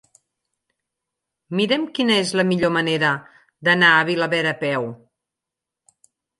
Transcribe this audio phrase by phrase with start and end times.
[1.59, 3.13] Mira'm quina és la millor manera
[3.69, 4.91] d'anar a Vilaverd a peu.